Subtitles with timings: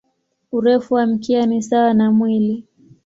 [0.51, 2.67] Urefu wa mkia ni sawa na mwili.